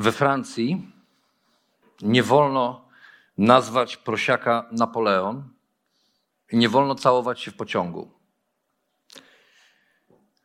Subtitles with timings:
[0.00, 0.92] We Francji
[2.02, 2.88] nie wolno
[3.38, 5.48] nazwać prosiaka Napoleon
[6.52, 8.10] i nie wolno całować się w pociągu.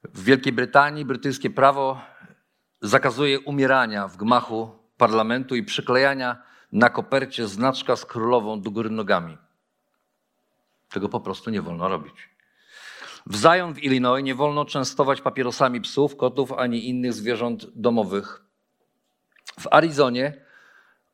[0.04, 2.02] W Wielkiej Brytanii brytyjskie prawo
[2.82, 9.38] zakazuje umierania w gmachu parlamentu i przyklejania na kopercie znaczka z królową do góry nogami.
[10.90, 12.30] Tego po prostu nie wolno robić.
[13.26, 18.45] W Zion w Illinois nie wolno częstować papierosami psów, kotów ani innych zwierząt domowych.
[19.60, 20.46] W Arizonie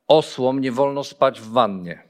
[0.08, 2.02] osłom nie wolno spać w wannie.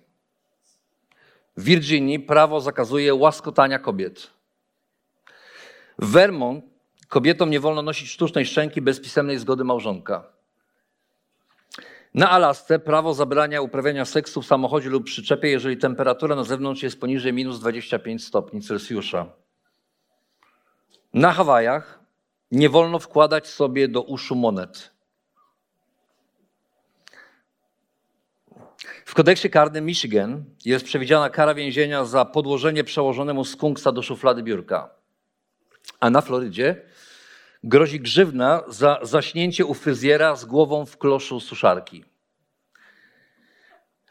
[1.56, 4.30] W Virginii prawo zakazuje łaskotania kobiet.
[5.98, 6.64] W Vermont
[7.08, 10.25] kobietom nie wolno nosić sztucznej szczęki bez pisemnej zgody małżonka.
[12.14, 17.00] Na Alasce prawo zabrania uprawiania seksu w samochodzie lub przyczepie, jeżeli temperatura na zewnątrz jest
[17.00, 19.27] poniżej minus 25 stopni Celsjusza.
[21.14, 22.00] Na Hawajach
[22.50, 24.92] nie wolno wkładać sobie do uszu monet.
[29.05, 34.91] W kodeksie karnym Michigan jest przewidziana kara więzienia za podłożenie przełożonemu skunksa do szuflady biurka.
[36.00, 36.83] A na Florydzie
[37.64, 42.05] grozi grzywna za zaśnięcie u fryzjera z głową w kloszu suszarki.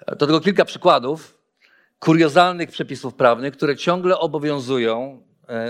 [0.06, 1.38] To tylko kilka przykładów
[2.00, 5.24] kuriozalnych przepisów prawnych, które ciągle obowiązują,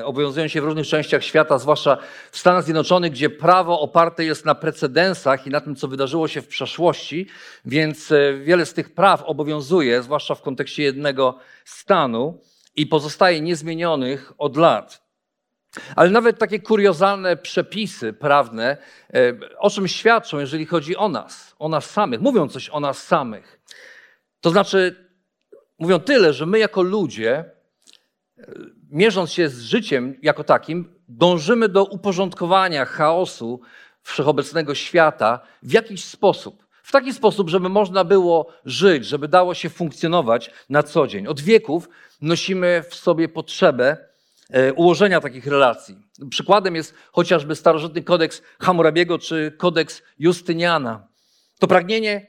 [0.03, 1.97] obowiązują się w różnych częściach świata, zwłaszcza
[2.31, 6.41] w Stanach Zjednoczonych, gdzie prawo oparte jest na precedensach i na tym, co wydarzyło się
[6.41, 7.27] w przeszłości,
[7.65, 12.41] więc e, wiele z tych praw obowiązuje, zwłaszcza w kontekście jednego stanu
[12.75, 15.01] i pozostaje niezmienionych od lat.
[15.95, 18.77] Ale nawet takie kuriozalne przepisy prawne
[19.13, 23.03] e, o czym świadczą, jeżeli chodzi o nas, o nas samych, mówią coś o nas
[23.03, 23.61] samych.
[24.41, 25.09] To znaczy,
[25.79, 27.45] mówią tyle, że my jako ludzie,
[28.37, 28.45] e,
[28.91, 33.61] mierząc się z życiem jako takim, dążymy do uporządkowania chaosu
[34.01, 36.65] wszechobecnego świata w jakiś sposób.
[36.83, 41.27] W taki sposób, żeby można było żyć, żeby dało się funkcjonować na co dzień.
[41.27, 41.89] Od wieków
[42.21, 43.97] nosimy w sobie potrzebę
[44.49, 45.97] e, ułożenia takich relacji.
[46.29, 51.07] Przykładem jest chociażby starożytny kodeks Hammurabiego czy kodeks Justyniana.
[51.59, 52.27] To pragnienie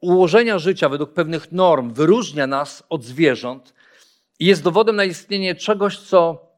[0.00, 3.74] ułożenia życia według pewnych norm wyróżnia nas od zwierząt
[4.40, 6.50] i jest dowodem na istnienie czegoś, co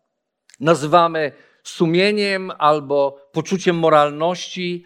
[0.60, 1.32] nazywamy
[1.62, 4.84] sumieniem albo poczuciem moralności.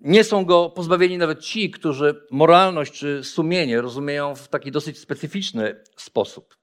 [0.00, 5.84] Nie są go pozbawieni nawet ci, którzy moralność czy sumienie rozumieją w taki dosyć specyficzny
[5.96, 6.56] sposób.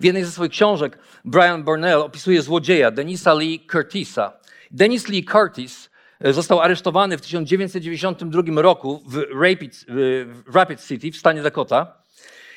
[0.00, 4.40] W jednej ze swoich książek Brian Burnell opisuje złodzieja Denisa Lee Curtisa.
[4.70, 5.90] Denis Lee Curtis
[6.20, 12.02] E, został aresztowany w 1992 roku w Rapid, w Rapid City w stanie Dakota.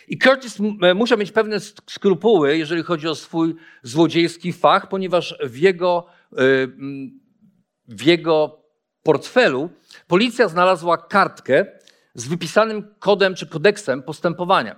[0.09, 1.59] I Curtis e, musiał mieć pewne
[1.89, 6.35] skrupuły, jeżeli chodzi o swój złodziejski fach, ponieważ w jego, e,
[7.87, 8.63] w jego
[9.03, 9.69] portfelu
[10.07, 11.65] policja znalazła kartkę
[12.13, 14.75] z wypisanym kodem czy kodeksem postępowania.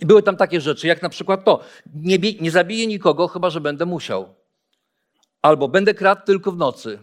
[0.00, 1.60] I były tam takie rzeczy, jak na przykład to:
[1.94, 4.34] nie, nie zabiję nikogo, chyba że będę musiał.
[5.42, 6.98] Albo będę kradł tylko w nocy.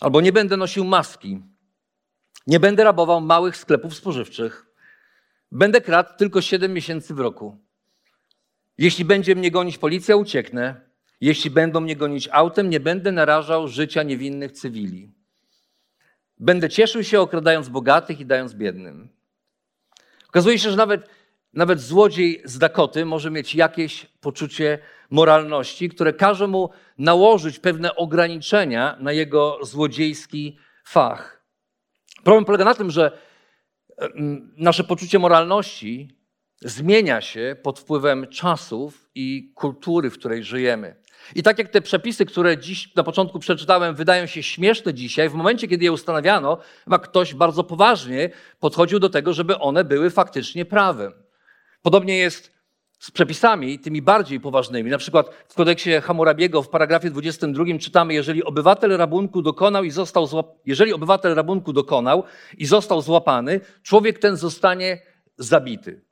[0.00, 1.42] Albo nie będę nosił maski.
[2.46, 4.71] Nie będę rabował małych sklepów spożywczych.
[5.54, 7.58] Będę kradł tylko 7 miesięcy w roku.
[8.78, 10.80] Jeśli będzie mnie gonić policja, ucieknę.
[11.20, 15.12] Jeśli będą mnie gonić autem, nie będę narażał życia niewinnych cywili.
[16.38, 19.08] Będę cieszył się okradając bogatych i dając biednym.
[20.28, 21.08] Okazuje się, że nawet
[21.52, 24.78] nawet złodziej z Dakoty może mieć jakieś poczucie
[25.10, 31.42] moralności, które każe mu nałożyć pewne ograniczenia na jego złodziejski fach.
[32.24, 33.18] Problem polega na tym, że
[34.56, 36.08] nasze poczucie moralności
[36.60, 41.02] zmienia się pod wpływem czasów i kultury, w której żyjemy.
[41.34, 45.34] I tak jak te przepisy, które dziś na początku przeczytałem, wydają się śmieszne dzisiaj, w
[45.34, 48.30] momencie, kiedy je ustanawiano, chyba ktoś bardzo poważnie
[48.60, 51.12] podchodził do tego, żeby one były faktycznie prawem.
[51.82, 52.52] Podobnie jest
[53.02, 54.90] z przepisami, tymi bardziej poważnymi.
[54.90, 60.26] Na przykład w kodeksie Hammurabiego w paragrafie 22 czytamy, jeżeli obywatel rabunku dokonał i został
[60.26, 60.46] złap...
[60.66, 62.24] jeżeli obywatel rabunku dokonał
[62.58, 65.02] i został złapany, człowiek ten zostanie
[65.38, 66.04] zabity.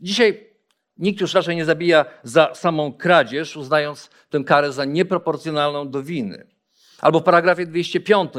[0.00, 0.50] Dzisiaj
[0.98, 6.46] Nikt już raczej nie zabija za samą kradzież, uznając tę karę za nieproporcjonalną do winy.
[7.00, 8.30] Albo w paragrafie 205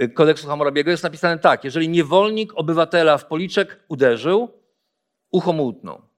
[0.00, 4.48] y, kodeksu Hammurabiego jest napisane tak: jeżeli niewolnik obywatela w policzek uderzył,
[5.30, 6.09] ucho mu utnął.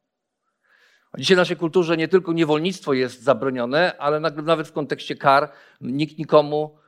[1.19, 6.19] Dzisiaj w naszej kulturze nie tylko niewolnictwo jest zabronione, ale nawet w kontekście kar nikt
[6.19, 6.79] nikomu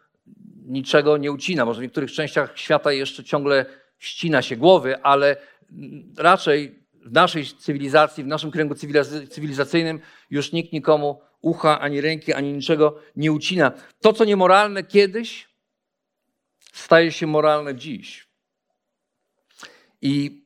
[0.66, 1.64] niczego nie ucina.
[1.64, 3.66] Może w niektórych częściach świata jeszcze ciągle
[3.98, 5.36] ścina się głowy, ale
[6.16, 8.74] raczej w naszej cywilizacji, w naszym kręgu
[9.30, 10.00] cywilizacyjnym
[10.30, 13.72] już nikt nikomu ucha, ani ręki, ani niczego nie ucina.
[14.00, 15.48] To, co niemoralne kiedyś,
[16.72, 18.28] staje się moralne dziś.
[20.02, 20.44] I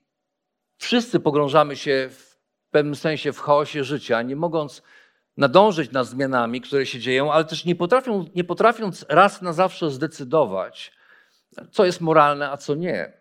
[0.79, 2.28] wszyscy pogrążamy się w
[2.71, 4.83] pewnym sensie w chaosie życia, nie mogąc
[5.37, 9.91] nadążyć nad zmianami, które się dzieją, ale też nie, potrafią, nie potrafiąc raz na zawsze
[9.91, 10.93] zdecydować,
[11.71, 13.13] co jest moralne, a co nie.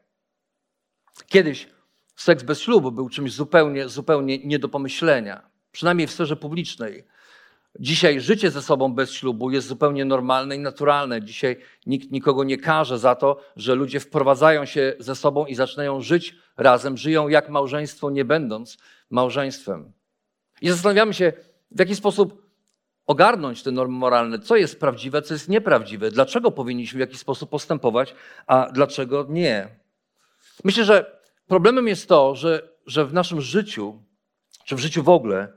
[1.27, 1.69] Kiedyś
[2.15, 7.07] seks bez ślubu był czymś zupełnie, zupełnie nie do pomyślenia, przynajmniej w sferze publicznej.
[7.79, 11.21] Dzisiaj życie ze sobą bez ślubu jest zupełnie normalne i naturalne.
[11.21, 16.01] Dzisiaj nikt nikogo nie karze za to, że ludzie wprowadzają się ze sobą i zaczynają
[16.01, 18.77] żyć razem, żyją jak małżeństwo, nie będąc
[19.09, 19.91] małżeństwem.
[20.61, 21.33] I zastanawiamy się,
[21.71, 22.47] w jaki sposób
[23.05, 27.49] ogarnąć te normy moralne, co jest prawdziwe, co jest nieprawdziwe, dlaczego powinniśmy w jakiś sposób
[27.49, 28.15] postępować,
[28.47, 29.67] a dlaczego nie.
[30.63, 34.03] Myślę, że problemem jest to, że, że w naszym życiu,
[34.65, 35.53] czy w życiu w ogóle,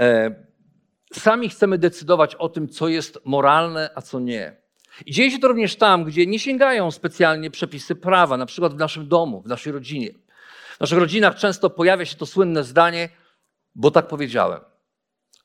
[0.00, 0.49] e,
[1.12, 4.56] sami chcemy decydować o tym, co jest moralne, a co nie.
[5.06, 8.78] I dzieje się to również tam, gdzie nie sięgają specjalnie przepisy prawa, na przykład w
[8.78, 10.10] naszym domu, w naszej rodzinie.
[10.76, 13.08] W naszych rodzinach często pojawia się to słynne zdanie,
[13.74, 14.60] bo tak powiedziałem,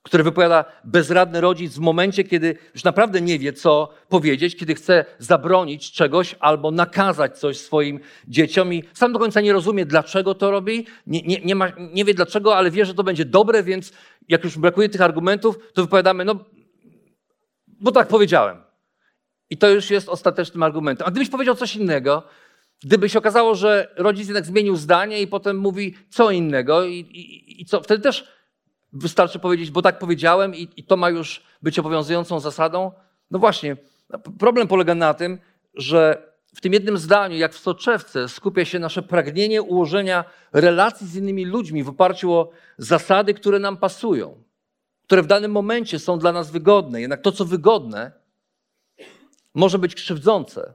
[0.04, 5.06] które wypowiada bezradny rodzic w momencie, kiedy już naprawdę nie wie, co powiedzieć, kiedy chce
[5.20, 10.52] zabronić czegoś albo nakazać coś swoim dzieciom i sam do końca nie rozumie, dlaczego to
[10.52, 13.94] robi, nie, nie, nie, ma, nie wie dlaczego, ale wie, że to będzie dobre, więc
[14.30, 16.36] jak już brakuje tych argumentów, to wypowiadamy, no,
[17.68, 18.58] bo tak powiedziałem.
[19.50, 21.08] I to już jest ostatecznym argumentem.
[21.08, 22.24] A gdybyś powiedział coś innego,
[22.84, 27.62] Gdyby się okazało, że rodzic jednak zmienił zdanie i potem mówi co innego, i, i,
[27.62, 28.28] i co, wtedy też
[28.94, 32.92] wystarczy powiedzieć, bo tak powiedziałem, i, i to ma już być obowiązującą zasadą.
[33.32, 33.78] No właśnie,
[34.40, 35.40] problem polega na tym,
[35.74, 41.16] że w tym jednym zdaniu, jak w soczewce, skupia się nasze pragnienie ułożenia relacji z
[41.16, 44.44] innymi ludźmi w oparciu o zasady, które nam pasują,
[45.04, 47.02] które w danym momencie są dla nas wygodne.
[47.02, 48.12] Jednak to, co wygodne,
[49.54, 50.74] może być krzywdzące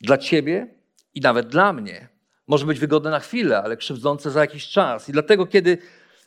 [0.00, 0.74] dla ciebie
[1.14, 2.08] i nawet dla mnie
[2.46, 5.08] może być wygodne na chwilę, ale krzywdzące za jakiś czas.
[5.08, 5.78] I dlatego, kiedy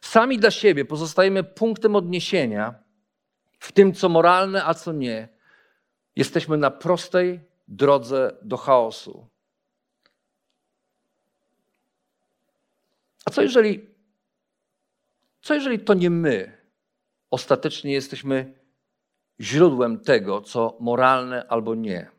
[0.01, 2.73] sami dla siebie pozostajemy punktem odniesienia
[3.59, 5.29] w tym, co moralne, a co nie,
[6.15, 9.27] jesteśmy na prostej drodze do chaosu.
[13.25, 13.89] A co jeżeli,
[15.41, 16.57] co jeżeli to nie my
[17.31, 18.53] ostatecznie jesteśmy
[19.39, 22.09] źródłem tego, co moralne albo nie?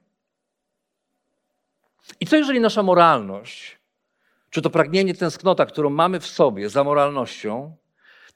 [2.20, 3.78] I co jeżeli nasza moralność,
[4.50, 7.76] czy to pragnienie, tęsknota, którą mamy w sobie za moralnością,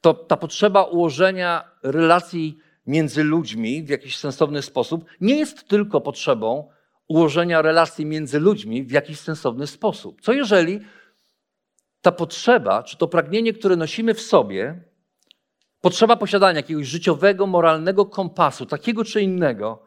[0.00, 6.70] to ta potrzeba ułożenia relacji między ludźmi w jakiś sensowny sposób nie jest tylko potrzebą
[7.08, 10.20] ułożenia relacji między ludźmi w jakiś sensowny sposób.
[10.20, 10.80] Co jeżeli
[12.02, 14.84] ta potrzeba, czy to pragnienie, które nosimy w sobie,
[15.80, 19.82] potrzeba posiadania jakiegoś życiowego, moralnego kompasu, takiego czy innego,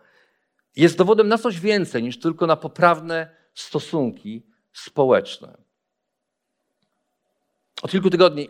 [0.75, 5.58] jest dowodem na coś więcej niż tylko na poprawne stosunki społeczne.
[7.82, 8.50] Od kilku tygodni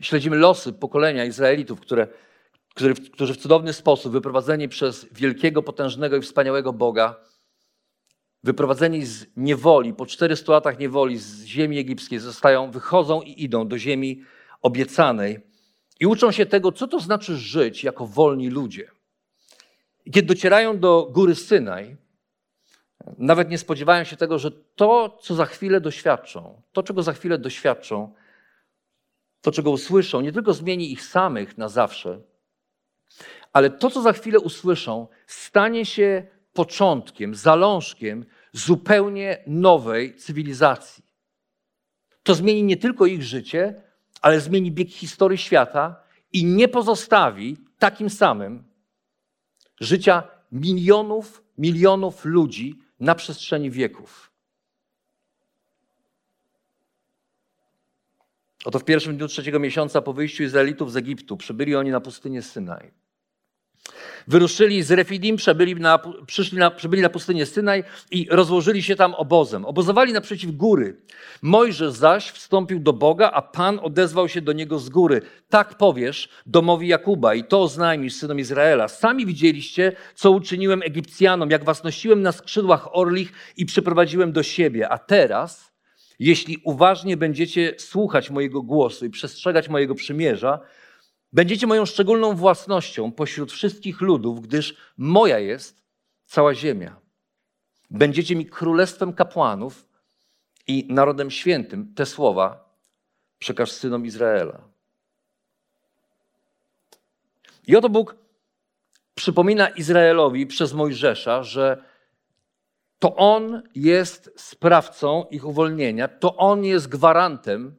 [0.00, 2.08] śledzimy losy pokolenia Izraelitów, które,
[2.74, 7.27] które, którzy w cudowny sposób, wyprowadzeni przez wielkiego, potężnego i wspaniałego Boga,
[8.44, 13.78] wyprowadzeni z niewoli, po 400 latach niewoli z ziemi egipskiej, zostają, wychodzą i idą do
[13.78, 14.22] ziemi
[14.62, 15.40] obiecanej
[16.00, 18.90] i uczą się tego, co to znaczy żyć jako wolni ludzie.
[20.04, 21.96] I kiedy docierają do góry Synaj,
[23.18, 27.38] nawet nie spodziewają się tego, że to, co za chwilę doświadczą, to, czego za chwilę
[27.38, 28.14] doświadczą,
[29.40, 32.20] to, czego usłyszą, nie tylko zmieni ich samych na zawsze,
[33.52, 36.26] ale to, co za chwilę usłyszą, stanie się
[36.58, 41.04] początkiem, zalążkiem zupełnie nowej cywilizacji.
[42.22, 43.82] To zmieni nie tylko ich życie,
[44.22, 48.64] ale zmieni bieg historii świata i nie pozostawi takim samym
[49.80, 50.22] życia
[50.52, 54.32] milionów, milionów ludzi, na przestrzeni wieków.
[58.64, 62.42] Oto w pierwszym dniu trzeciego miesiąca po wyjściu Izraelitów z Egiptu przybyli oni na pustynię
[62.42, 63.07] Synaj.
[64.28, 69.14] Wyruszyli z Refidim, przebyli na, przyszli na, przybyli na pustynię Synaj i rozłożyli się tam
[69.14, 69.64] obozem.
[69.64, 70.96] Obozowali naprzeciw góry.
[71.42, 75.22] Mojżesz zaś wstąpił do Boga, a Pan odezwał się do niego z góry.
[75.48, 78.88] Tak powiesz domowi Jakuba i to oznajmisz synom Izraela.
[78.88, 84.88] Sami widzieliście, co uczyniłem Egipcjanom, jak was nosiłem na skrzydłach orlich i przyprowadziłem do siebie.
[84.88, 85.72] A teraz,
[86.18, 90.60] jeśli uważnie będziecie słuchać mojego głosu i przestrzegać mojego przymierza,
[91.32, 95.82] Będziecie moją szczególną własnością pośród wszystkich ludów, gdyż moja jest
[96.26, 97.00] cała ziemia.
[97.90, 99.88] Będziecie mi królestwem kapłanów
[100.66, 101.94] i narodem świętym.
[101.94, 102.74] Te słowa
[103.38, 104.60] przekaż synom Izraela.
[107.66, 108.16] I oto Bóg
[109.14, 111.84] przypomina Izraelowi przez Mojżesza, że
[112.98, 117.76] to On jest sprawcą ich uwolnienia, to On jest gwarantem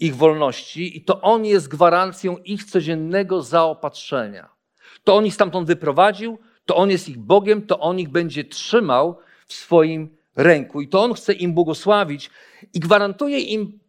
[0.00, 4.48] ich wolności i to On jest gwarancją ich codziennego zaopatrzenia.
[5.04, 9.18] To On ich stamtąd wyprowadził, to On jest ich Bogiem, to On ich będzie trzymał
[9.46, 12.30] w swoim ręku i to On chce im błogosławić
[12.74, 13.80] i gwarantuje im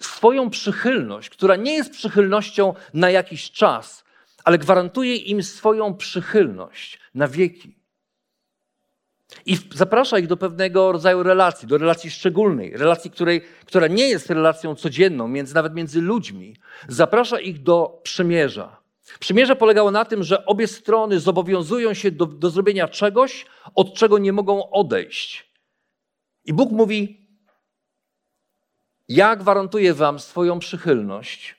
[0.00, 4.04] swoją przychylność, która nie jest przychylnością na jakiś czas,
[4.44, 7.77] ale gwarantuje im swoją przychylność na wieki.
[9.46, 14.30] I zaprasza ich do pewnego rodzaju relacji, do relacji szczególnej, relacji, której, która nie jest
[14.30, 16.56] relacją codzienną, między, nawet między ludźmi.
[16.88, 18.76] Zaprasza ich do przymierza.
[19.20, 24.18] Przymierze polegało na tym, że obie strony zobowiązują się do, do zrobienia czegoś, od czego
[24.18, 25.52] nie mogą odejść.
[26.44, 27.26] I Bóg mówi:
[29.08, 31.57] Ja gwarantuję Wam swoją przychylność,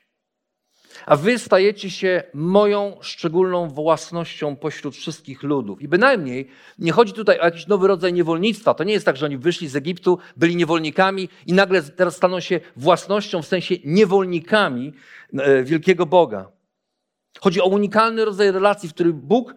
[1.06, 5.82] a wy stajecie się moją szczególną własnością pośród wszystkich ludów.
[5.82, 8.74] I bynajmniej nie chodzi tutaj o jakiś nowy rodzaj niewolnictwa.
[8.74, 12.40] To nie jest tak, że oni wyszli z Egiptu, byli niewolnikami i nagle teraz staną
[12.40, 14.92] się własnością, w sensie niewolnikami
[15.38, 16.48] e, wielkiego Boga.
[17.40, 19.54] Chodzi o unikalny rodzaj relacji, w którym Bóg,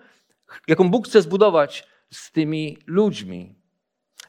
[0.68, 3.56] jaką Bóg chce zbudować z tymi ludźmi.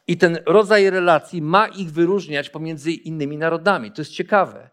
[0.07, 3.93] I ten rodzaj relacji ma ich wyróżniać pomiędzy innymi narodami.
[3.93, 4.71] To jest ciekawe.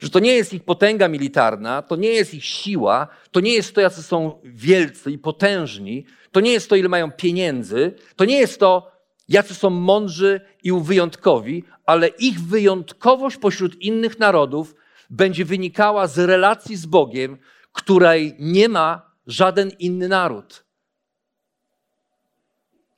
[0.00, 3.74] Że to nie jest ich potęga militarna, to nie jest ich siła, to nie jest
[3.74, 8.38] to, jacy są wielcy i potężni, to nie jest to, ile mają pieniędzy, to nie
[8.38, 8.92] jest to,
[9.28, 14.74] jacy są mądrzy i wyjątkowi, ale ich wyjątkowość pośród innych narodów
[15.10, 17.38] będzie wynikała z relacji z Bogiem,
[17.72, 20.64] której nie ma żaden inny naród.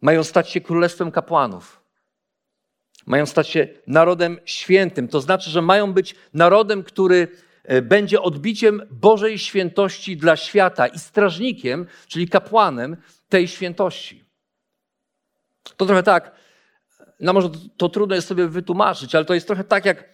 [0.01, 1.82] Mają stać się królestwem kapłanów.
[3.07, 5.09] Mają stać się narodem świętym.
[5.09, 7.29] To znaczy, że mają być narodem, który
[7.65, 12.97] e, będzie odbiciem Bożej świętości dla świata i strażnikiem, czyli kapłanem
[13.29, 14.25] tej świętości.
[15.77, 16.33] To trochę tak,
[17.21, 20.13] no może to trudno jest sobie wytłumaczyć, ale to jest trochę tak jak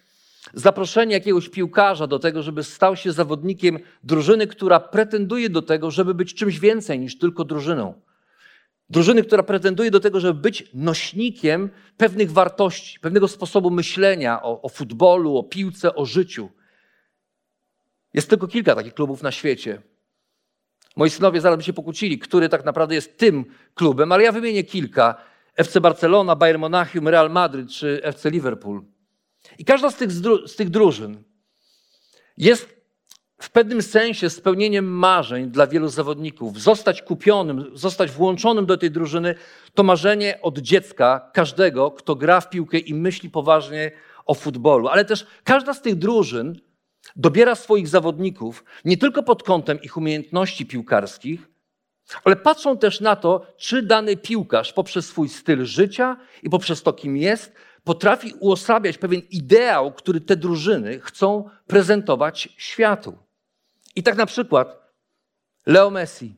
[0.55, 6.15] zaproszenie jakiegoś piłkarza do tego, żeby stał się zawodnikiem drużyny, która pretenduje do tego, żeby
[6.15, 7.95] być czymś więcej niż tylko drużyną.
[8.91, 14.69] Drużyny, która pretenduje do tego, żeby być nośnikiem pewnych wartości, pewnego sposobu myślenia o, o
[14.69, 16.49] futbolu, o piłce, o życiu.
[18.15, 19.83] Jest tylko kilka takich klubów na świecie.
[20.97, 24.65] Moi synowie zaraz by się pokłócili, który tak naprawdę jest tym klubem, ale ja wymienię
[24.65, 25.15] kilka.
[25.57, 28.85] FC Barcelona, Bayern Monachium, Real Madrid czy FC Liverpool.
[29.59, 30.13] I każda z tych,
[30.47, 31.23] z tych drużyn
[32.37, 32.78] jest
[33.39, 36.61] w pewnym sensie spełnieniem marzeń dla wielu zawodników.
[36.61, 39.35] Zostać kupionym, zostać włączonym do tej drużyny
[39.75, 43.91] to marzenie od dziecka każdego, kto gra w piłkę i myśli poważnie
[44.27, 44.89] o futbolu.
[44.89, 46.61] Ale też każda z tych drużyn
[47.17, 51.49] dobiera swoich zawodników nie tylko pod kątem ich umiejętności piłkarskich,
[52.25, 56.93] ale patrzą też na to, czy dany piłkarz poprzez swój styl życia i poprzez to,
[56.93, 57.53] kim jest,
[57.85, 63.28] potrafi uosabiać pewien ideał, który te drużyny chcą prezentować światu.
[63.99, 64.93] I tak na przykład
[65.67, 66.35] Leo Messi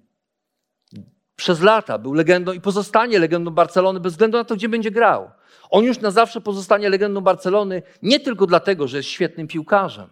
[1.37, 5.31] przez lata był legendą i pozostanie legendą Barcelony bez względu na to, gdzie będzie grał.
[5.71, 10.09] On już na zawsze pozostanie legendą Barcelony nie tylko dlatego, że jest świetnym piłkarzem,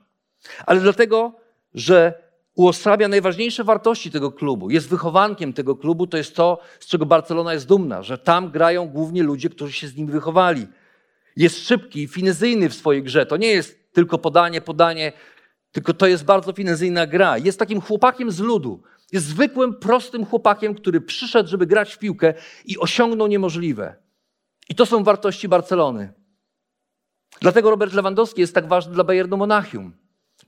[0.67, 1.33] ale dlatego,
[1.75, 2.23] że
[2.55, 4.71] uosabia najważniejsze wartości tego klubu.
[4.71, 8.89] Jest wychowankiem tego klubu, to jest to, z czego Barcelona jest dumna, że tam grają
[8.89, 10.67] głównie ludzie, którzy się z nim wychowali.
[11.37, 13.27] Jest szybki, finezyjny w swojej grze.
[13.27, 15.13] To nie jest tylko podanie, podanie,
[15.73, 17.39] tylko to jest bardzo finezyjna gra.
[17.39, 18.83] Jest takim chłopakiem z ludu.
[19.13, 22.35] Jest zwykłym, prostym chłopakiem, który przyszedł, żeby grać w piłkę
[22.65, 23.97] i osiągnął niemożliwe.
[24.69, 26.13] I to są wartości Barcelony.
[27.41, 29.97] Dlatego Robert Lewandowski jest tak ważny dla Bayernu Monachium,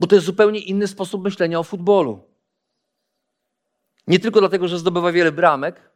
[0.01, 2.31] bo to jest zupełnie inny sposób myślenia o futbolu.
[4.07, 5.91] Nie tylko dlatego, że zdobywa wiele bramek,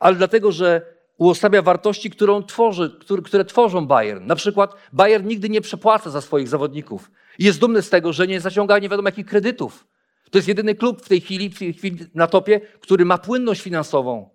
[0.00, 4.26] ale dlatego, że uosabia wartości, którą tworzy, które, tworzą Bayern.
[4.26, 7.10] Na przykład Bayern nigdy nie przepłaca za swoich zawodników.
[7.38, 9.86] Jest dumny z tego, że nie zaciąga nie wiadomo jakich kredytów.
[10.30, 13.60] To jest jedyny klub w tej chwili, w tej chwili na topie, który ma płynność
[13.60, 14.30] finansową.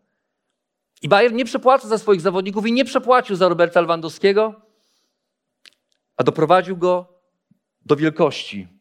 [1.01, 4.61] I Bayern nie przepłaca za swoich zawodników i nie przepłacił za Roberta Lewandowskiego,
[6.17, 7.21] a doprowadził go
[7.85, 8.78] do wielkości.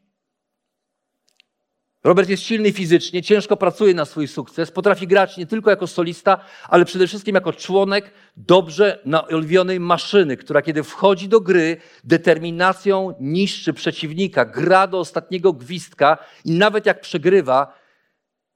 [2.04, 6.44] Robert jest silny fizycznie, ciężko pracuje na swój sukces, potrafi grać nie tylko jako solista,
[6.68, 13.72] ale przede wszystkim jako członek dobrze naoliwionej maszyny, która kiedy wchodzi do gry, determinacją niszczy
[13.72, 17.78] przeciwnika, gra do ostatniego gwizdka i nawet jak przegrywa,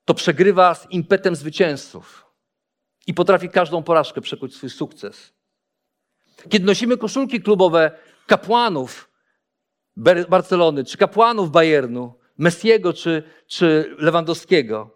[0.04, 2.26] to przegrywa z impetem zwycięzców
[3.06, 5.32] i potrafi każdą porażkę przekuć swój sukces.
[6.48, 7.90] Kiedy nosimy koszulki klubowe
[8.26, 9.10] kapłanów
[10.28, 14.90] Barcelony czy kapłanów Bayernu, Messiego czy, czy Lewandowskiego,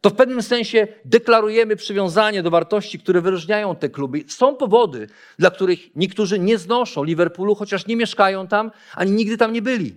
[0.00, 4.24] to w pewnym sensie deklarujemy przywiązanie do wartości, które wyróżniają te kluby.
[4.28, 9.52] Są powody, dla których niektórzy nie znoszą Liverpoolu, chociaż nie mieszkają tam, ani nigdy tam
[9.52, 9.94] nie byli.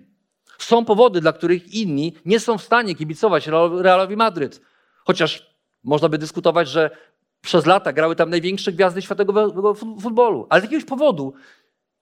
[0.57, 3.47] Są powody, dla których inni nie są w stanie kibicować
[3.81, 4.61] Realowi Madryt,
[5.05, 5.49] chociaż
[5.83, 6.89] można by dyskutować, że
[7.41, 11.33] przez lata grały tam największe gwiazdy światowego futbolu, ale z jakiegoś powodu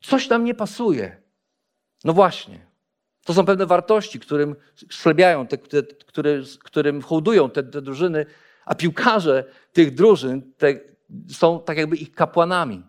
[0.02, 1.22] coś nam nie pasuje.
[2.04, 2.65] No właśnie.
[3.26, 4.56] To są pewne wartości, którym
[4.92, 8.26] schlebiają, te, te, które, którym hołdują te, te drużyny,
[8.66, 10.80] a piłkarze tych drużyn te,
[11.30, 12.84] są tak jakby ich kapłanami.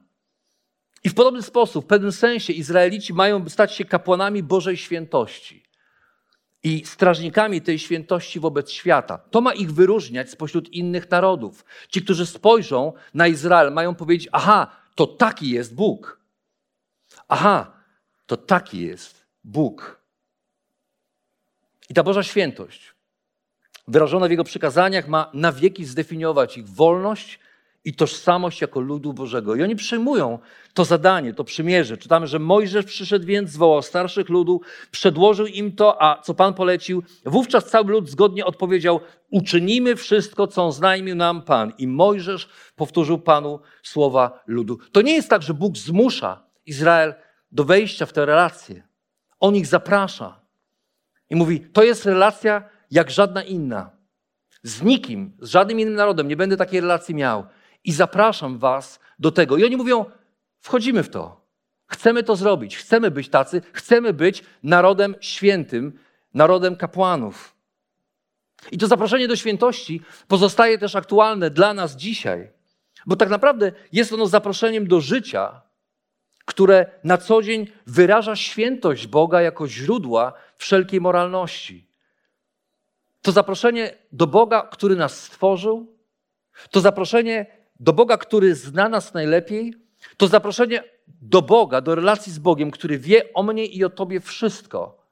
[1.05, 5.63] I w podobny sposób, w pewnym sensie, Izraelici mają stać się kapłanami Bożej świętości
[6.63, 9.19] i strażnikami tej świętości wobec świata.
[9.19, 11.65] To ma ich wyróżniać spośród innych narodów.
[11.89, 16.21] Ci, którzy spojrzą na Izrael, mają powiedzieć: Aha, to taki jest Bóg.
[17.29, 17.73] Aha,
[18.27, 19.96] to taki jest Bóg.
[21.91, 22.95] I ta Boża świętość,
[23.89, 27.39] wyrażona w Jego przykazaniach, ma na wieki zdefiniować ich wolność
[27.87, 29.55] i tożsamość jako ludu Bożego.
[29.55, 30.39] I oni przyjmują
[30.75, 31.97] to zadanie, to przymierze.
[31.97, 37.03] Czytamy, że Mojżesz przyszedł więc, zwołał starszych ludu, przedłożył im to, a co Pan polecił,
[37.25, 39.01] wówczas cały lud zgodnie odpowiedział,
[39.31, 41.73] uczynimy wszystko, co znajmił nam Pan.
[41.79, 44.79] I Mojżesz powtórzył Panu słowa ludu.
[44.93, 47.15] To nie jest tak, że Bóg zmusza Izrael
[47.53, 48.83] do wejścia w tę relację.
[49.41, 50.46] On ich zaprasza.
[51.31, 53.91] I mówi: To jest relacja jak żadna inna.
[54.63, 57.47] Z nikim, z żadnym innym narodem nie będę takiej relacji miał.
[57.85, 59.57] I zapraszam Was do tego.
[59.57, 60.05] I oni mówią:
[60.61, 61.47] Wchodzimy w to.
[61.87, 62.77] Chcemy to zrobić.
[62.77, 63.63] Chcemy być tacy.
[63.73, 65.99] Chcemy być narodem świętym,
[66.35, 67.57] narodem kapłanów.
[68.73, 72.51] I to zaproszenie do świętości pozostaje też aktualne dla nas dzisiaj,
[73.07, 75.63] bo tak naprawdę jest ono zaproszeniem do życia,
[76.47, 81.87] które na co dzień wyraża świętość Boga jako źródła wszelkiej moralności.
[83.23, 85.97] To zaproszenie do Boga, który nas stworzył,
[86.71, 87.47] to zaproszenie
[87.81, 89.75] do Boga, który zna nas najlepiej,
[90.17, 94.21] to zaproszenie do Boga, do relacji z Bogiem, który wie o mnie i o Tobie
[94.21, 95.07] wszystko.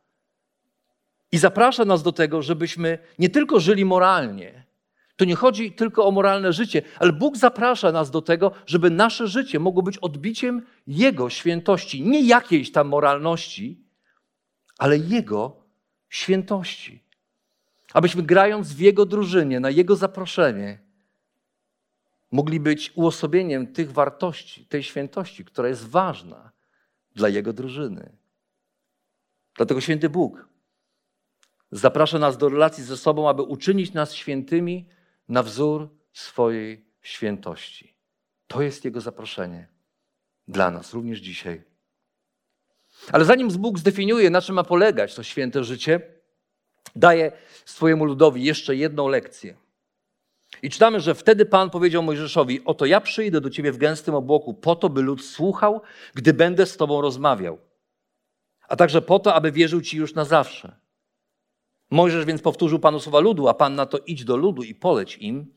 [1.33, 4.64] I zaprasza nas do tego, żebyśmy nie tylko żyli moralnie,
[5.17, 9.29] to nie chodzi tylko o moralne życie, ale Bóg zaprasza nas do tego, żeby nasze
[9.29, 12.03] życie mogło być odbiciem Jego świętości.
[12.03, 13.85] Nie jakiejś tam moralności,
[14.79, 15.57] ale Jego
[16.09, 17.05] świętości.
[17.93, 20.79] Abyśmy grając w Jego drużynie, na Jego zaproszenie,
[22.33, 26.51] mogli być uosobieniem tych wartości, tej świętości, która jest ważna
[27.15, 28.17] dla Jego drużyny.
[29.57, 30.49] Dlatego święty Bóg
[31.73, 34.89] zaprasza nas do relacji ze sobą, aby uczynić nas świętymi
[35.29, 37.95] na wzór swojej świętości.
[38.47, 39.69] To jest Jego zaproszenie
[40.49, 41.63] dla nas, również dzisiaj.
[43.13, 46.01] Ale zanim Bóg zdefiniuje, na czym ma polegać to święte życie,
[46.97, 47.33] daje
[47.65, 49.57] swojemu ludowi jeszcze jedną lekcję.
[50.63, 54.55] I czytamy, że wtedy Pan powiedział Mojżeszowi: Oto ja przyjdę do ciebie w gęstym obłoku,
[54.55, 55.81] po to, by lud słuchał,
[56.15, 57.59] gdy będę z tobą rozmawiał,
[58.69, 60.84] a także po to, aby wierzył ci już na zawsze.
[61.91, 65.17] Mojżesz więc powtórzył Panu słowa ludu, a Pan na to idź do ludu i poleć
[65.17, 65.55] im,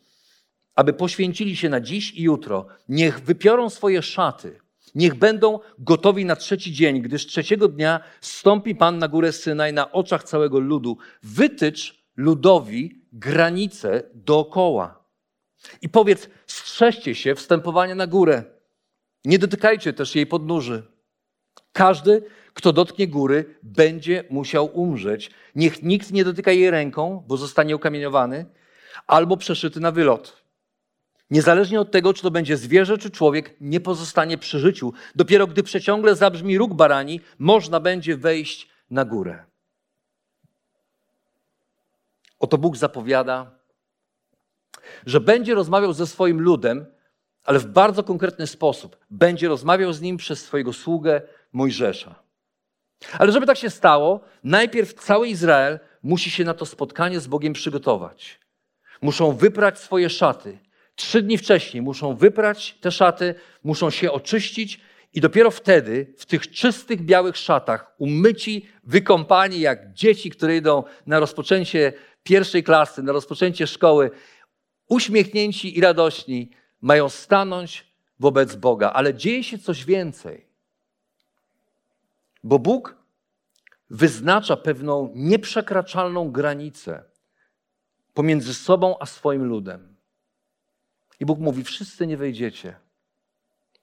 [0.76, 2.66] aby poświęcili się na dziś i jutro.
[2.90, 4.60] Niech wypiorą swoje szaty,
[4.96, 9.92] niech będą gotowi na trzeci dzień, gdyż trzeciego dnia stąpi Pan na górę Synaj na
[9.92, 10.98] oczach całego ludu.
[11.24, 15.04] Wytycz ludowi granice dookoła.
[15.82, 18.44] I powiedz, strzeżcie się wstępowania na górę.
[19.26, 20.84] Nie dotykajcie też jej podnóży.
[21.74, 22.24] Każdy,
[22.58, 25.32] kto dotknie góry, będzie musiał umrzeć.
[25.56, 28.46] Niech nikt nie dotyka jej ręką, bo zostanie ukamieniowany,
[29.08, 30.44] albo przeszyty na wylot.
[31.30, 34.94] Niezależnie od tego, czy to będzie zwierzę, czy człowiek, nie pozostanie przy życiu.
[35.16, 39.44] Dopiero gdy przeciągle zabrzmi róg barani, można będzie wejść na górę.
[42.40, 43.52] Oto Bóg zapowiada,
[45.06, 46.86] że będzie rozmawiał ze swoim ludem,
[47.44, 48.98] ale w bardzo konkretny sposób.
[49.10, 51.22] Będzie rozmawiał z nim przez swojego sługę
[51.54, 52.27] Mojżesza.
[53.20, 57.54] Ale żeby tak się stało, najpierw cały Izrael musi się na to spotkanie z Bogiem
[57.54, 58.40] przygotować.
[59.02, 60.60] Muszą wyprać swoje szaty.
[60.96, 64.80] Trzy dni wcześniej muszą wyprać te szaty, muszą się oczyścić
[65.14, 71.20] i dopiero wtedy, w tych czystych, białych szatach, umyci, wykąpani jak dzieci, które idą na
[71.20, 74.12] rozpoczęcie pierwszej klasy, na rozpoczęcie szkoły,
[74.90, 77.88] uśmiechnięci i radośni, mają stanąć
[78.20, 78.92] wobec Boga.
[78.94, 80.47] Ale dzieje się coś więcej.
[82.48, 82.96] Bo Bóg
[83.90, 87.04] wyznacza pewną nieprzekraczalną granicę
[88.14, 89.96] pomiędzy sobą a swoim ludem.
[91.20, 92.76] I Bóg mówi: Wszyscy nie wejdziecie.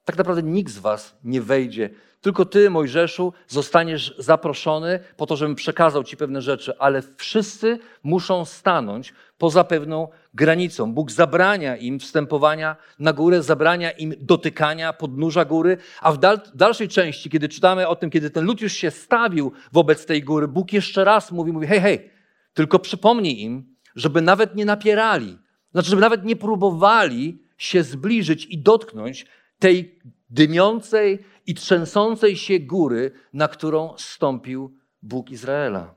[0.05, 1.89] Tak naprawdę nikt z was nie wejdzie.
[2.21, 8.45] Tylko ty, Mojżeszu, zostaniesz zaproszony po to, żebym przekazał ci pewne rzeczy, ale wszyscy muszą
[8.45, 10.93] stanąć poza pewną granicą.
[10.93, 16.87] Bóg zabrania im wstępowania na górę, zabrania im dotykania podnóża góry, a w dal dalszej
[16.87, 20.73] części, kiedy czytamy o tym, kiedy ten lud już się stawił wobec tej góry, Bóg
[20.73, 22.09] jeszcze raz mówi, mówi, hej, hej,
[22.53, 25.37] tylko przypomnij im, żeby nawet nie napierali,
[25.71, 29.25] znaczy, żeby nawet nie próbowali się zbliżyć i dotknąć
[29.59, 35.95] tej dymiącej i trzęsącej się góry, na którą stąpił Bóg Izraela.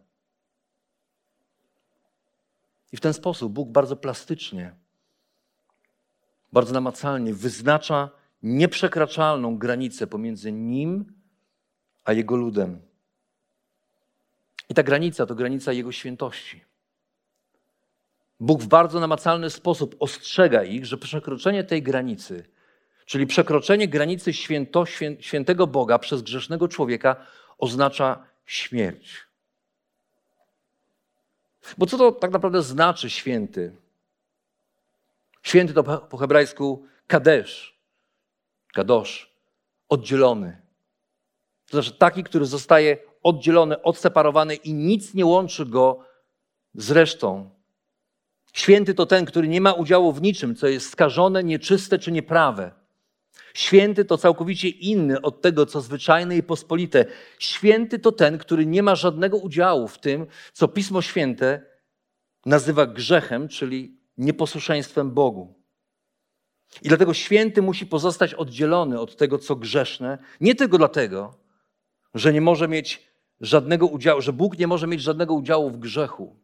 [2.92, 4.74] I w ten sposób Bóg bardzo plastycznie,
[6.52, 8.10] bardzo namacalnie wyznacza
[8.42, 11.12] nieprzekraczalną granicę pomiędzy Nim
[12.04, 12.80] a Jego ludem.
[14.68, 16.64] I ta granica to granica Jego świętości.
[18.40, 22.44] Bóg w bardzo namacalny sposób ostrzega ich, że przekroczenie tej granicy,
[23.08, 24.84] czyli przekroczenie granicy święto,
[25.20, 27.16] świętego Boga przez grzesznego człowieka,
[27.58, 29.26] oznacza śmierć.
[31.78, 33.76] Bo co to tak naprawdę znaczy święty?
[35.42, 37.78] Święty to po hebrajsku kadesz,
[38.74, 39.32] kadosz,
[39.88, 40.60] oddzielony.
[41.70, 46.04] To znaczy taki, który zostaje oddzielony, odseparowany i nic nie łączy go
[46.74, 47.50] z resztą
[48.52, 52.77] Święty to ten, który nie ma udziału w niczym, co jest skażone, nieczyste czy nieprawe.
[53.54, 57.04] Święty to całkowicie inny od tego, co zwyczajne i pospolite.
[57.38, 61.62] Święty to ten, który nie ma żadnego udziału w tym, co Pismo Święte
[62.46, 65.54] nazywa grzechem, czyli nieposłuszeństwem Bogu.
[66.82, 71.34] I dlatego święty musi pozostać oddzielony od tego, co grzeszne, nie tylko dlatego,
[72.14, 73.08] że nie może mieć
[73.40, 76.36] żadnego udziału, że Bóg nie może mieć żadnego udziału w grzechu,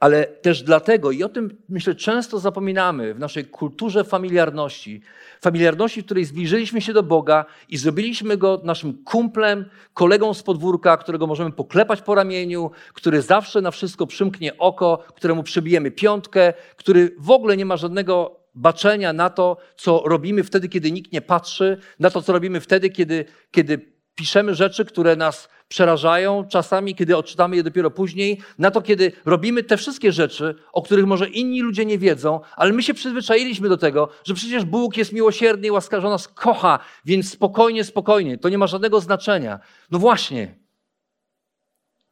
[0.00, 5.02] ale też dlatego, i o tym myślę często zapominamy w naszej kulturze familiarności,
[5.40, 10.96] familiarności, w której zbliżyliśmy się do Boga i zrobiliśmy go naszym kumplem, kolegą z podwórka,
[10.96, 17.14] którego możemy poklepać po ramieniu, który zawsze na wszystko przymknie oko, któremu przybijemy piątkę, który
[17.18, 21.76] w ogóle nie ma żadnego baczenia na to, co robimy wtedy, kiedy nikt nie patrzy,
[21.98, 27.56] na to, co robimy wtedy, kiedy, kiedy piszemy rzeczy, które nas przerażają, czasami, kiedy odczytamy
[27.56, 31.84] je dopiero później, na to, kiedy robimy te wszystkie rzeczy, o których może inni ludzie
[31.84, 36.08] nie wiedzą, ale my się przyzwyczailiśmy do tego, że przecież Bóg jest miłosierny i łaskawy,
[36.08, 39.60] nas kocha, więc spokojnie, spokojnie, to nie ma żadnego znaczenia.
[39.90, 40.54] No właśnie.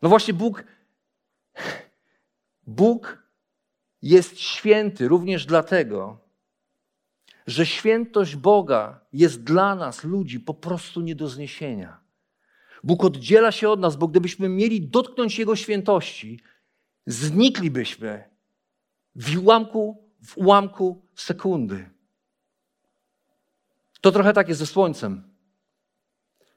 [0.03, 0.65] No właśnie Bóg
[2.67, 3.23] Bóg
[4.03, 6.19] jest święty również dlatego,
[7.47, 12.00] że świętość Boga jest dla nas, ludzi, po prostu nie do zniesienia.
[12.85, 16.41] Bóg oddziela się od nas, bo gdybyśmy mieli dotknąć Jego świętości,
[17.07, 18.25] zniklibyśmy
[19.15, 21.91] w ułamku, w ułamku sekundy.
[24.01, 25.23] To trochę tak jest ze Słońcem.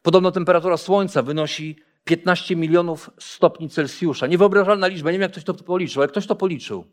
[0.02, 4.28] Podobno temperatura Słońca wynosi 15 milionów stopni Celsjusza.
[4.28, 6.86] Niewyobrażalna liczba, nie wiem jak ktoś to policzył, ale ktoś to policzył.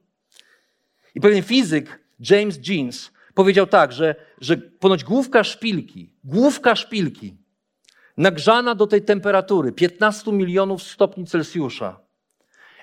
[1.15, 7.37] I pewien fizyk, James Jeans, powiedział tak, że, że ponoć główka szpilki, główka szpilki
[8.21, 12.01] nagrzana do tej temperatury 15 milionów stopni Celsjusza,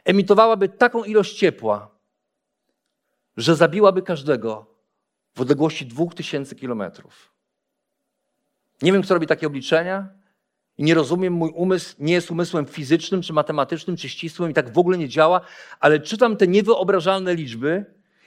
[0.05, 1.91] emitowałaby taką ilość ciepła,
[3.37, 4.65] że zabiłaby każdego
[5.35, 7.33] w odległości 2000 kilometrów.
[8.81, 10.09] Nie wiem, kto robi takie obliczenia
[10.77, 14.73] i nie rozumiem, mój umysł nie jest umysłem fizycznym, czy matematycznym, czy ścisłym i tak
[14.73, 15.41] w ogóle nie działa,
[15.79, 17.85] ale czytam te niewyobrażalne liczby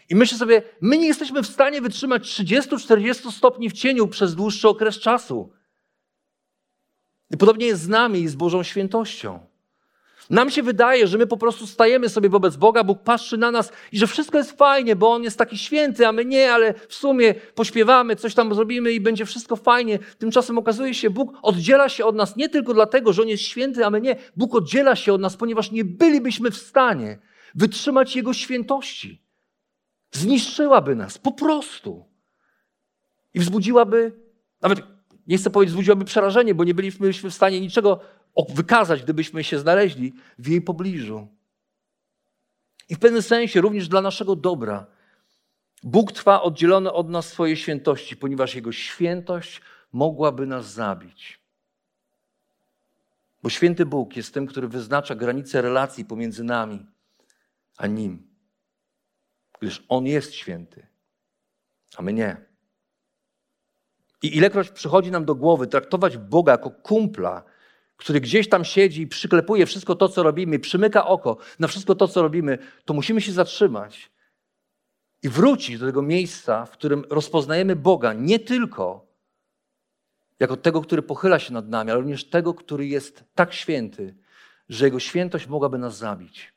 [0.09, 4.68] i myślę sobie, my nie jesteśmy w stanie wytrzymać 30-40 stopni w cieniu przez dłuższy
[4.68, 5.60] okres czasu.
[7.31, 9.51] I podobnie jest z nami i z Bożą świętością.
[10.31, 13.73] Nam się wydaje, że my po prostu stajemy sobie wobec Boga, Bóg patrzy na nas
[13.93, 16.95] i że wszystko jest fajnie, bo On jest taki święty, a my nie, ale w
[16.95, 19.99] sumie pośpiewamy, coś tam zrobimy i będzie wszystko fajnie.
[20.19, 23.87] Tymczasem okazuje się, Bóg oddziela się od nas nie tylko dlatego, że On jest święty,
[23.87, 24.16] a my nie.
[24.37, 27.19] Bóg oddziela się od nas, ponieważ nie bylibyśmy w stanie
[27.55, 29.23] wytrzymać Jego świętości.
[30.12, 32.05] Zniszczyłaby nas po prostu.
[33.35, 34.12] I wzbudziłaby,
[34.62, 34.81] nawet
[35.26, 38.00] nie chcę powiedzieć, wzbudziłaby przerażenie, bo nie byliśmy w stanie niczego
[38.48, 41.28] wykazać, gdybyśmy się znaleźli w jej pobliżu.
[42.88, 44.87] I w pewnym sensie również dla naszego dobra.
[45.83, 49.61] Bóg trwa oddzielony od nas swojej świętości, ponieważ Jego świętość
[49.92, 51.40] mogłaby nas zabić.
[53.42, 56.87] Bo święty Bóg jest tym, który wyznacza granice relacji pomiędzy nami
[57.76, 58.30] a Nim.
[59.61, 60.87] Gdyż On jest święty,
[61.96, 62.49] a my nie.
[64.22, 67.42] I ilekroć przychodzi nam do głowy traktować Boga jako kumpla,
[67.96, 72.09] który gdzieś tam siedzi i przyklepuje wszystko to, co robimy, przymyka oko na wszystko to,
[72.09, 74.11] co robimy, to musimy się zatrzymać
[75.22, 79.06] i wrócić do tego miejsca, w którym rozpoznajemy Boga nie tylko
[80.40, 84.14] jako tego, który pochyla się nad nami, ale również tego, który jest tak święty,
[84.68, 86.52] że Jego świętość mogłaby nas zabić.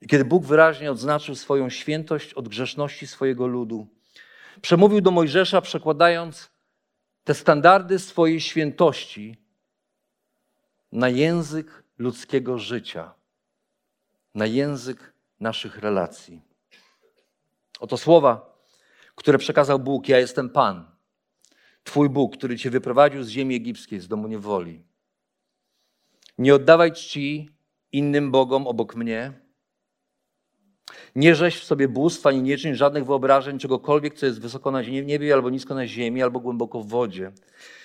[0.00, 3.86] I kiedy Bóg wyraźnie odznaczył swoją świętość od grzeszności swojego ludu,
[4.62, 6.50] przemówił do Mojżesza, przekładając
[7.24, 9.36] te standardy swojej świętości
[10.92, 13.14] na język ludzkiego życia,
[14.34, 16.42] na język naszych relacji.
[17.80, 18.58] Oto słowa,
[19.14, 20.90] które przekazał Bóg: Ja jestem Pan,
[21.84, 24.82] Twój Bóg, który Cię wyprowadził z ziemi egipskiej, z domu niewoli.
[26.38, 27.50] Nie oddawaj czci
[27.92, 29.47] innym bogom obok mnie
[31.16, 34.82] nie rzeź w sobie bóstw, ani nie czyń żadnych wyobrażeń czegokolwiek, co jest wysoko na
[34.82, 37.32] niebie, albo nisko na ziemi, albo głęboko w wodzie.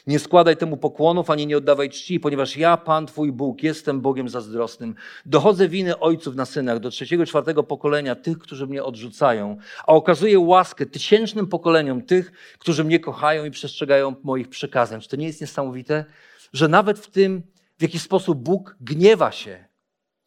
[0.07, 4.29] Nie składaj temu pokłonów, ani nie oddawaj czci, ponieważ ja, Pan Twój Bóg, jestem Bogiem
[4.29, 4.95] zazdrosnym.
[5.25, 10.39] Dochodzę winy ojców na synach do trzeciego, czwartego pokolenia tych, którzy mnie odrzucają, a okazuję
[10.39, 15.01] łaskę tysięcznym pokoleniom tych, którzy mnie kochają i przestrzegają moich przykazań.
[15.01, 16.05] Czy to nie jest niesamowite,
[16.53, 17.43] że nawet w tym,
[17.77, 19.65] w jaki sposób Bóg gniewa się,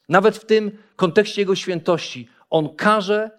[0.08, 3.30] nawet w tym kontekście Jego świętości, on każe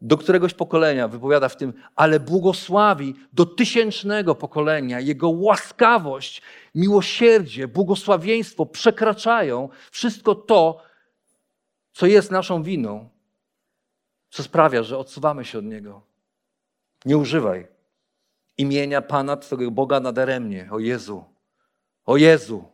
[0.00, 5.00] do któregoś pokolenia, wypowiada w tym, ale błogosławi do tysięcznego pokolenia.
[5.00, 6.42] Jego łaskawość,
[6.74, 10.82] miłosierdzie, błogosławieństwo przekraczają wszystko to,
[11.92, 13.08] co jest naszą winą,
[14.30, 16.02] co sprawia, że odsuwamy się od Niego.
[17.04, 17.78] Nie używaj
[18.58, 20.68] imienia Pana Twojego Boga nadaremnie.
[20.70, 21.24] O Jezu,
[22.06, 22.64] o Jezu.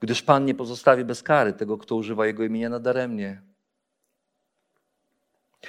[0.00, 3.42] Gdyż Pan nie pozostawi bez kary tego, kto używa Jego imienia nadaremnie.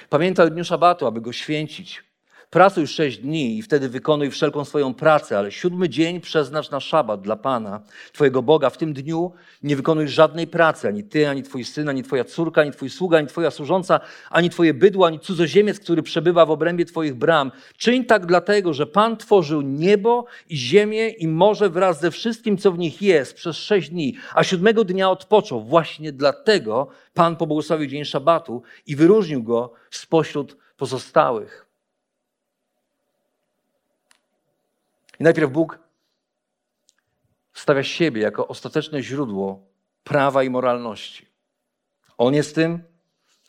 [0.08, 2.07] Pamiętaj o dniu szabatu, aby go święcić.
[2.50, 7.20] Pracuj sześć dni i wtedy wykonuj wszelką swoją pracę, ale siódmy dzień przeznacz na szabat
[7.20, 7.80] dla Pana,
[8.12, 8.70] Twojego Boga.
[8.70, 9.32] W tym dniu
[9.62, 13.18] nie wykonuj żadnej pracy, ani Ty, ani Twój syn, ani Twoja córka, ani Twój sługa,
[13.18, 17.52] ani Twoja służąca, ani Twoje bydło, ani cudzoziemiec, który przebywa w obrębie Twoich bram.
[17.76, 22.72] Czyń tak dlatego, że Pan tworzył niebo i ziemię i morze wraz ze wszystkim, co
[22.72, 25.64] w nich jest, przez sześć dni, a siódmego dnia odpoczął.
[25.64, 31.67] Właśnie dlatego Pan pobłogosławił dzień szabatu i wyróżnił go spośród pozostałych.
[35.20, 35.78] I najpierw Bóg
[37.52, 39.66] stawia siebie jako ostateczne źródło
[40.04, 41.26] prawa i moralności.
[42.18, 42.82] On jest tym,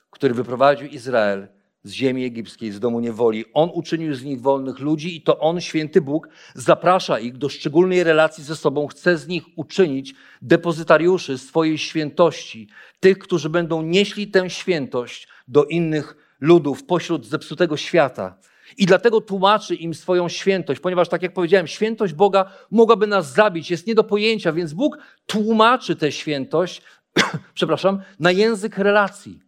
[0.09, 1.47] który wyprowadził Izrael
[1.83, 3.45] z ziemi egipskiej, z domu niewoli.
[3.53, 8.03] On uczynił z nich wolnych ludzi i to On, święty Bóg, zaprasza ich do szczególnej
[8.03, 8.87] relacji ze sobą.
[8.87, 12.67] Chce z nich uczynić depozytariuszy swojej świętości,
[12.99, 18.37] tych, którzy będą nieśli tę świętość do innych ludów pośród zepsutego świata.
[18.77, 23.71] I dlatego tłumaczy im swoją świętość, ponieważ, tak jak powiedziałem, świętość Boga mogłaby nas zabić,
[23.71, 26.81] jest nie do pojęcia, więc Bóg tłumaczy tę świętość,
[27.53, 29.39] przepraszam, na język relacji.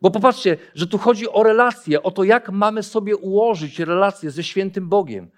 [0.00, 4.44] Bo popatrzcie, że tu chodzi o relacje, o to, jak mamy sobie ułożyć relacje ze
[4.44, 5.30] świętym Bogiem.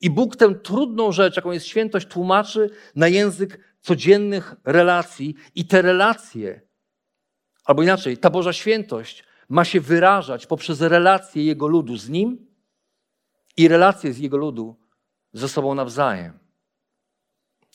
[0.00, 5.34] I Bóg tę trudną rzecz, jaką jest świętość, tłumaczy na język codziennych relacji.
[5.54, 6.60] I te relacje,
[7.64, 12.49] albo inaczej, ta Boża świętość ma się wyrażać poprzez relacje Jego ludu z Nim
[13.56, 14.76] i relacje z Jego ludu
[15.32, 16.38] ze sobą nawzajem.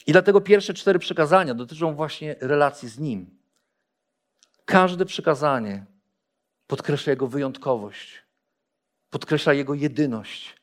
[0.08, 3.38] I dlatego pierwsze cztery przykazania dotyczą właśnie relacji z Nim.
[4.66, 5.86] Każde przykazanie
[6.68, 8.24] podkreśla Jego wyjątkowość,
[9.10, 10.56] podkreśla Jego jedyność,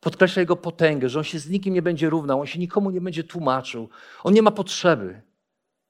[0.00, 3.00] podkreśla Jego potęgę, że On się z nikim nie będzie równał, On się nikomu nie
[3.00, 3.88] będzie tłumaczył,
[4.22, 5.22] On nie ma potrzeby.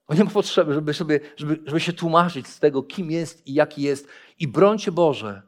[0.06, 3.54] On nie ma potrzeby, żeby, sobie, żeby, żeby się tłumaczyć z tego, kim jest i
[3.54, 4.08] jaki jest.
[4.38, 5.42] I brońcie Boże,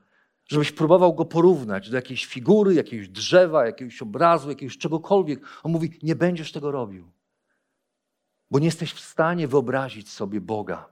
[0.47, 5.41] żebyś próbował go porównać do jakiejś figury, jakiegoś drzewa, jakiegoś obrazu, jakiegoś czegokolwiek.
[5.63, 7.11] On mówi: Nie będziesz tego robił,
[8.51, 10.89] bo nie jesteś w stanie wyobrazić sobie Boga.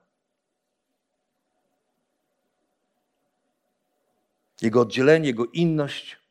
[4.62, 6.21] Jego oddzielenie, jego inność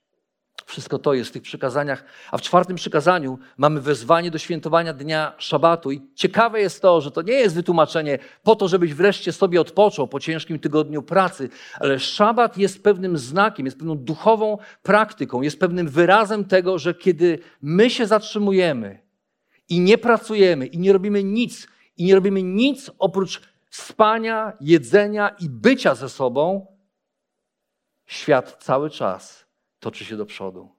[0.72, 2.04] wszystko to jest w tych przykazaniach.
[2.32, 5.92] A w czwartym przykazaniu mamy wezwanie do świętowania dnia szabatu.
[5.92, 10.08] I ciekawe jest to, że to nie jest wytłumaczenie po to, żebyś wreszcie sobie odpoczął
[10.08, 15.90] po ciężkim tygodniu pracy, ale szabat jest pewnym znakiem, jest pewną duchową praktyką, jest pewnym
[15.90, 19.00] wyrazem tego, że kiedy my się zatrzymujemy
[19.70, 25.50] i nie pracujemy i nie robimy nic, i nie robimy nic oprócz spania, jedzenia i
[25.50, 26.68] bycia ze sobą,
[28.06, 29.41] świat cały czas
[29.82, 30.70] toczy się do przodu.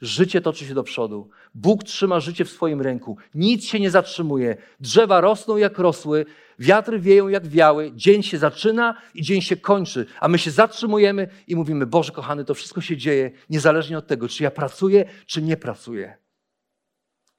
[0.00, 1.30] Życie toczy się do przodu.
[1.54, 3.16] Bóg trzyma życie w swoim ręku.
[3.34, 4.56] Nic się nie zatrzymuje.
[4.80, 6.26] Drzewa rosną jak rosły,
[6.58, 7.92] wiatry wieją jak wiały.
[7.94, 10.06] Dzień się zaczyna i dzień się kończy.
[10.20, 14.28] A my się zatrzymujemy i mówimy: Boże, kochany, to wszystko się dzieje niezależnie od tego,
[14.28, 16.16] czy ja pracuję, czy nie pracuję.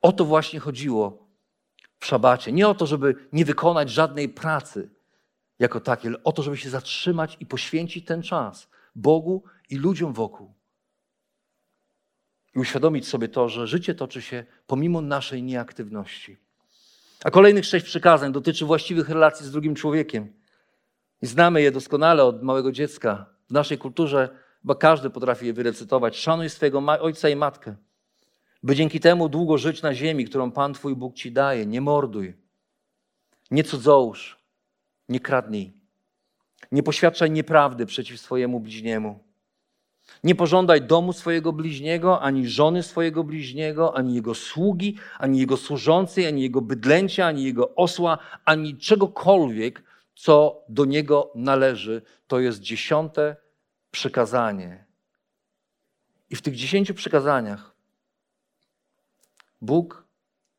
[0.02, 1.28] O to właśnie chodziło
[2.00, 2.52] w szabacie.
[2.52, 4.90] Nie o to, żeby nie wykonać żadnej pracy
[5.60, 10.14] jako takiej, ale o to, żeby się zatrzymać i poświęcić ten czas Bogu i ludziom
[10.14, 10.63] wokół
[12.56, 16.38] i uświadomić sobie to, że życie toczy się pomimo naszej nieaktywności.
[17.24, 20.34] A kolejnych sześć przykazań dotyczy właściwych relacji z drugim człowiekiem.
[21.22, 23.26] I znamy je doskonale od małego dziecka.
[23.50, 24.30] W naszej kulturze
[24.64, 26.18] bo każdy potrafi je wyrecytować.
[26.18, 27.76] Szanuj swojego ojca i matkę,
[28.64, 31.66] by dzięki temu długo żyć na ziemi, którą Pan Twój Bóg Ci daje.
[31.66, 32.34] Nie morduj,
[33.52, 34.40] nie cudzołóż,
[35.10, 35.74] nie kradnij,
[36.72, 39.24] nie poświadczaj nieprawdy przeciw swojemu bliźniemu.
[40.24, 46.28] Nie pożądaj domu swojego bliźniego, ani żony swojego bliźniego, ani jego sługi, ani jego służącej,
[46.28, 49.84] ani jego bydlęcia, ani jego osła, ani czegokolwiek,
[50.16, 52.02] co do niego należy.
[52.28, 53.36] To jest dziesiąte
[53.92, 54.86] przykazanie.
[56.30, 57.76] I w tych dziesięciu przykazaniach
[59.62, 60.08] Bóg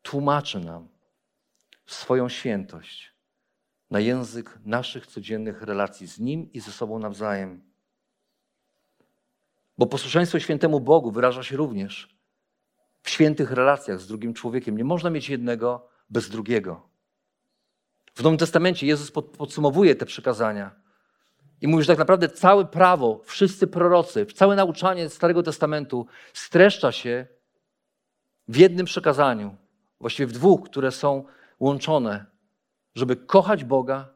[0.02, 0.88] tłumaczy nam
[1.86, 3.14] swoją świętość
[3.90, 7.73] na język naszych codziennych relacji z Nim i ze sobą nawzajem.
[9.78, 12.18] Bo posłuszeństwo świętemu Bogu wyraża się również
[13.02, 14.76] w świętych relacjach z drugim człowiekiem.
[14.76, 16.88] Nie można mieć jednego bez drugiego.
[18.14, 20.84] W Nowym Testamencie Jezus podsumowuje te przekazania
[21.60, 27.26] i mówi, że tak naprawdę całe prawo, wszyscy prorocy, całe nauczanie Starego Testamentu streszcza się
[28.48, 29.56] w jednym przekazaniu,
[30.00, 31.24] właściwie w dwóch, które są
[31.60, 32.26] łączone,
[32.94, 34.08] żeby kochać Boga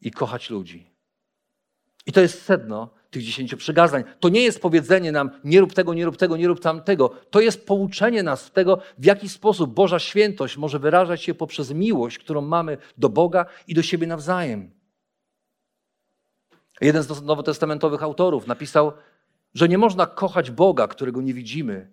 [0.00, 0.90] i kochać ludzi.
[2.06, 4.04] I to jest sedno tych dziesięciu przygazań.
[4.20, 7.08] To nie jest powiedzenie nam, nie rób tego, nie rób tego, nie rób tamtego.
[7.30, 12.18] To jest pouczenie nas tego, w jaki sposób Boża świętość może wyrażać się poprzez miłość,
[12.18, 14.70] którą mamy do Boga i do siebie nawzajem.
[16.80, 18.92] Jeden z nowotestamentowych autorów napisał,
[19.54, 21.92] że nie można kochać Boga, którego nie widzimy,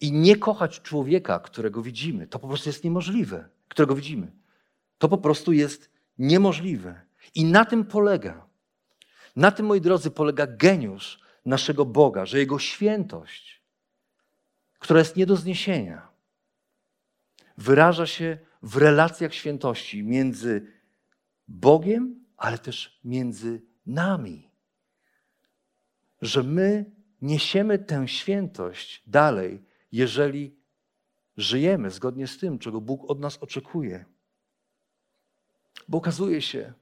[0.00, 2.26] i nie kochać człowieka, którego widzimy.
[2.26, 4.32] To po prostu jest niemożliwe, którego widzimy.
[4.98, 7.00] To po prostu jest niemożliwe.
[7.34, 8.46] I na tym polega
[9.36, 13.62] na tym, moi drodzy, polega geniusz naszego Boga, że Jego świętość,
[14.78, 16.08] która jest nie do zniesienia,
[17.58, 20.66] wyraża się w relacjach świętości między
[21.48, 24.50] Bogiem, ale też między nami.
[26.22, 26.90] Że my
[27.22, 30.56] niesiemy tę świętość dalej, jeżeli
[31.36, 34.04] żyjemy zgodnie z tym, czego Bóg od nas oczekuje.
[35.88, 36.72] Bo okazuje się,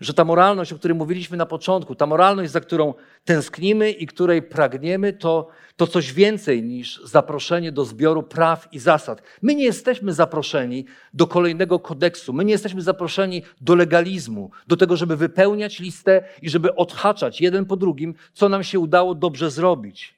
[0.00, 4.42] że ta moralność, o której mówiliśmy na początku, ta moralność, za którą tęsknimy i której
[4.42, 9.22] pragniemy, to, to coś więcej niż zaproszenie do zbioru praw i zasad.
[9.42, 14.96] My nie jesteśmy zaproszeni do kolejnego kodeksu, my nie jesteśmy zaproszeni do legalizmu, do tego,
[14.96, 20.14] żeby wypełniać listę i żeby odhaczać jeden po drugim, co nam się udało dobrze zrobić.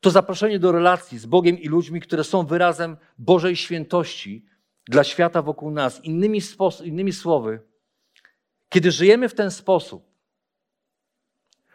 [0.00, 4.44] To zaproszenie do relacji z Bogiem i ludźmi, które są wyrazem Bożej świętości
[4.88, 6.04] dla świata wokół nas.
[6.04, 6.40] Innymi,
[6.84, 7.60] innymi słowy,
[8.68, 10.08] kiedy żyjemy w ten sposób,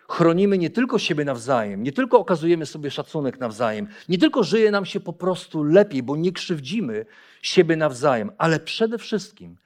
[0.10, 4.86] chronimy nie tylko siebie nawzajem, nie tylko okazujemy sobie szacunek nawzajem, nie tylko żyje nam
[4.86, 7.06] się po prostu lepiej, bo nie krzywdzimy
[7.42, 9.58] siebie nawzajem, ale przede wszystkim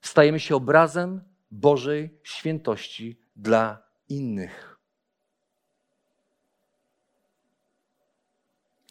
[0.00, 4.78] stajemy się obrazem Bożej świętości dla innych.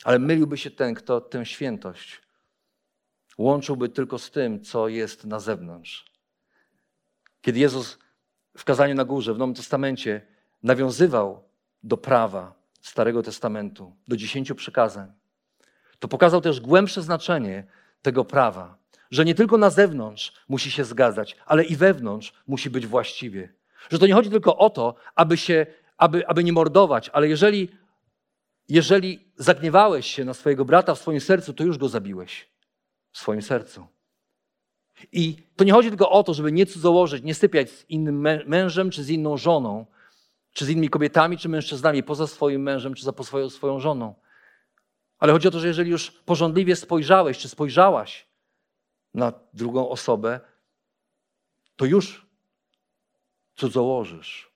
[0.04, 2.22] Ale myliłby się ten, kto tę świętość
[3.38, 6.13] łączyłby tylko z tym, co jest na zewnątrz
[7.44, 8.00] kiedy Jezus
[8.58, 10.22] w kazaniu na górze w Nowym Testamencie
[10.64, 11.44] nawiązywał
[11.84, 15.12] do prawa Starego Testamentu, do dziesięciu przykazań,
[16.00, 17.64] to pokazał też głębsze znaczenie
[18.02, 18.78] tego prawa,
[19.12, 23.54] że nie tylko na zewnątrz musi się zgadzać, ale i wewnątrz musi być właściwie.
[23.90, 25.66] Że to nie chodzi tylko o to, aby, się,
[25.98, 27.70] aby, aby nie mordować, ale jeżeli,
[28.70, 32.50] jeżeli zagniewałeś się na swojego brata w swoim sercu, to już go zabiłeś
[33.12, 33.88] w swoim sercu.
[35.12, 38.90] I to nie chodzi tylko o to, żeby nie cudzołożyć, nie sypiać z innym mężem
[38.90, 39.86] czy z inną żoną,
[40.54, 44.16] czy z innymi kobietami czy mężczyznami poza swoim mężem czy za swoją, swoją żoną.
[45.20, 48.28] Ale chodzi o to, że jeżeli już porządliwie spojrzałeś czy spojrzałaś
[49.14, 50.40] na drugą osobę,
[51.76, 52.28] to już
[53.56, 54.53] cudzołożysz.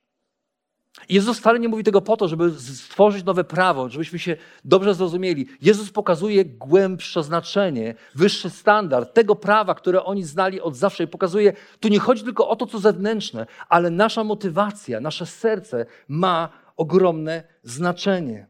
[1.09, 5.47] Jezus wcale nie mówi tego po to, żeby stworzyć nowe prawo, żebyśmy się dobrze zrozumieli.
[5.61, 11.53] Jezus pokazuje głębsze znaczenie, wyższy standard tego prawa, które oni znali od zawsze i pokazuje,
[11.79, 17.43] tu nie chodzi tylko o to, co zewnętrzne, ale nasza motywacja, nasze serce ma ogromne
[17.63, 18.47] znaczenie.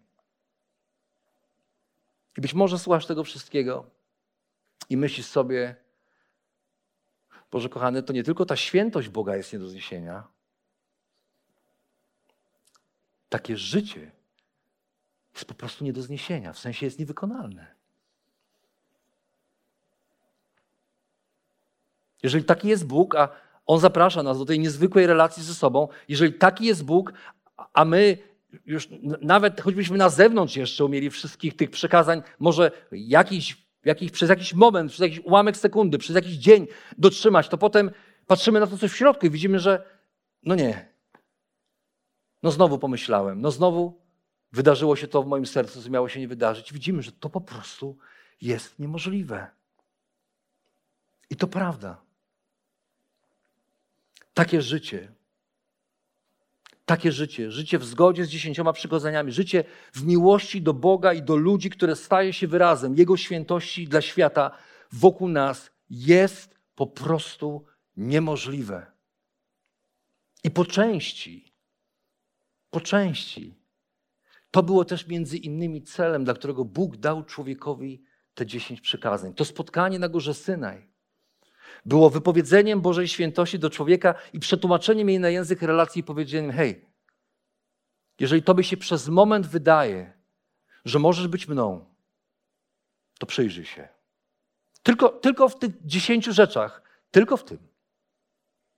[2.38, 3.86] I być może słuchasz tego wszystkiego
[4.90, 5.76] i myślisz sobie,
[7.52, 10.28] Boże kochany, to nie tylko ta świętość Boga jest nie do zniesienia,
[13.30, 14.12] takie życie
[15.34, 17.68] jest po prostu nie do zniesienia, w sensie jest niewykonalne.
[22.24, 23.30] Jeżeli taki jest Bóg, a
[23.66, 27.14] On zaprasza nas do tej niezwykłej relacji ze sobą, jeżeli taki jest Bóg,
[27.74, 28.18] a my
[28.66, 28.90] już
[29.22, 34.92] nawet choćbyśmy na zewnątrz jeszcze umieli wszystkich tych przekazań, może jakiś, jakiś, przez jakiś moment,
[34.92, 36.68] przez jakiś ułamek sekundy, przez jakiś dzień
[36.98, 37.92] dotrzymać, to potem
[38.28, 39.84] patrzymy na to, co w środku i widzimy, że
[40.44, 40.90] no nie,
[42.44, 44.02] no znowu pomyślałem, no znowu
[44.52, 46.74] wydarzyło się to w moim sercu, co miało się nie wydarzyć.
[46.74, 47.98] Widzimy, że to po prostu
[48.42, 49.48] jest niemożliwe.
[51.30, 52.02] I to prawda.
[54.34, 55.12] Takie życie,
[56.86, 59.64] takie życie, życie w zgodzie z dziesięcioma przykazaniami, życie
[59.94, 64.52] w miłości do Boga i do ludzi, które staje się wyrazem Jego świętości dla świata
[64.92, 67.66] wokół nas, jest po prostu
[67.98, 68.86] niemożliwe.
[70.44, 71.47] I po części
[72.70, 73.58] po części.
[74.52, 78.04] To było też między innymi celem, dla którego Bóg dał człowiekowi
[78.34, 79.34] te dziesięć przykazań.
[79.34, 80.90] To spotkanie na górze Synaj
[81.86, 86.86] było wypowiedzeniem Bożej świętości do człowieka i przetłumaczeniem jej na język relacji i powiedzeniem: hej,
[88.20, 90.14] jeżeli tobie się przez moment wydaje,
[90.86, 91.86] że możesz być mną,
[93.20, 93.88] to przyjrzyj się.
[94.84, 97.58] Tylko, tylko w tych dziesięciu rzeczach, tylko w tym.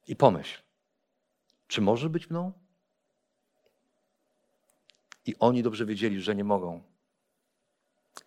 [0.07, 0.61] I pomyśl,
[1.67, 2.53] czy możesz być mną?
[5.29, 6.81] I oni dobrze wiedzieli, że nie mogą.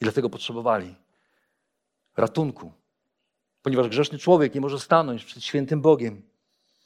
[0.01, 0.95] I dlatego potrzebowali
[2.17, 2.73] ratunku.
[3.63, 6.23] Ponieważ grzeszny człowiek nie może stanąć przed świętym Bogiem.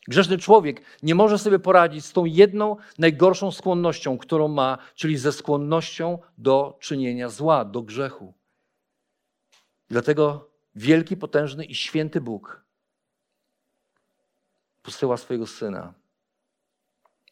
[0.09, 5.33] Grzeszny człowiek nie może sobie poradzić z tą jedną najgorszą skłonnością, którą ma, czyli ze
[5.33, 8.35] skłonnością do czynienia zła, do grzechu.
[9.89, 12.65] Dlatego wielki, potężny i święty Bóg
[14.83, 15.95] posyła swojego syna,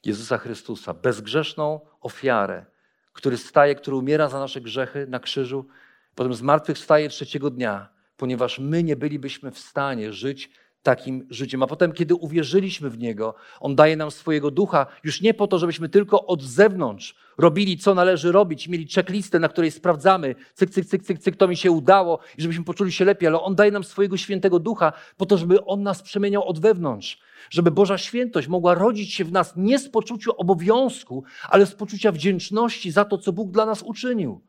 [0.05, 2.74] Jezusa Chrystusa, bezgrzeszną ofiarę,
[3.15, 5.67] który staje, który umiera za nasze grzechy na krzyżu,
[6.15, 10.51] potem zmartwychwstaje trzeciego dnia, ponieważ my nie bylibyśmy w stanie żyć
[10.85, 11.63] takim życiem.
[11.63, 15.59] A potem, kiedy uwierzyliśmy w Niego, On daje nam swojego ducha, już nie po to,
[15.59, 20.87] żebyśmy tylko od zewnątrz robili, co należy robić, mieli checklistę, na której sprawdzamy, cyk, cyk,
[20.87, 23.71] cyk, cyk, cyk, to mi się udało i żebyśmy poczuli się lepiej, ale On daje
[23.71, 27.21] nam swojego świętego ducha po to, żeby On nas przemieniał od wewnątrz,
[27.51, 32.13] żeby Boża świętość mogła rodzić się w nas nie z poczucia obowiązku, ale z poczucia
[32.13, 34.41] wdzięczności za to, co Bóg dla nas uczynił.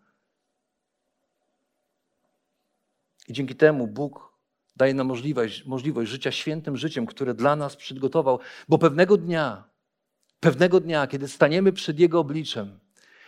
[3.28, 4.35] I dzięki temu Bóg
[4.76, 9.64] daje nam możliwość, możliwość życia świętym życiem, które dla nas przygotował, bo pewnego dnia,
[10.40, 12.80] pewnego dnia, kiedy staniemy przed Jego obliczem,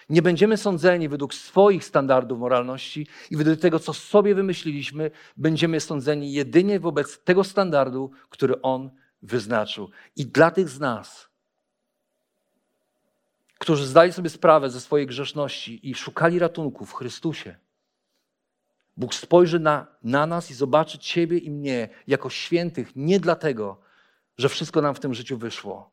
[0.10, 6.34] nie będziemy sądzeni według swoich standardów moralności i według tego, co sobie wymyśliliśmy, będziemy sądzeni
[6.34, 8.90] jedynie wobec tego standardu, który On
[9.22, 9.90] wyznaczył.
[10.16, 11.30] I dla tych z nas,
[13.58, 17.56] którzy zdali sobie sprawę ze swojej grzeszności i szukali ratunku w Chrystusie,
[18.98, 23.82] Bóg spojrzy na, na nas i zobaczy Ciebie i mnie jako świętych nie dlatego,
[24.38, 25.92] że wszystko nam w tym życiu wyszło,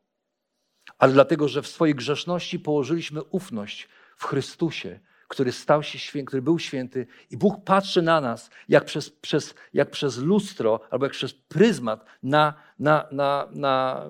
[0.97, 3.87] ale dlatego, że w swojej grzeszności położyliśmy ufność
[4.17, 8.85] w Chrystusie, który stał się święty, który był święty i Bóg patrzy na nas jak
[8.85, 14.05] przez, przez, jak przez lustro albo jak przez pryzmat na, na, na, na,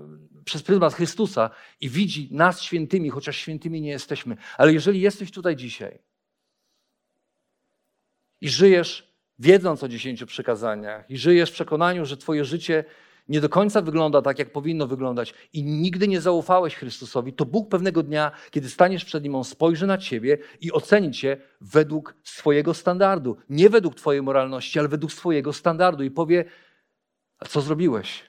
[0.45, 1.49] przez pryzmat Chrystusa
[1.81, 4.37] i widzi nas świętymi, chociaż świętymi nie jesteśmy.
[4.57, 5.99] Ale jeżeli jesteś tutaj dzisiaj
[8.45, 11.09] i żyjesz wiedząc o dziesięciu przykazaniach.
[11.09, 12.83] I żyjesz w przekonaniu, że twoje życie
[13.27, 15.33] nie do końca wygląda tak, jak powinno wyglądać.
[15.53, 19.87] I nigdy nie zaufałeś Chrystusowi, to Bóg pewnego dnia, kiedy staniesz przed Nim, On spojrzy
[19.87, 23.37] na Ciebie i oceni Cię według swojego standardu.
[23.49, 26.03] Nie według Twojej moralności, ale według swojego standardu.
[26.03, 26.45] I powie,
[27.39, 28.23] a co zrobiłeś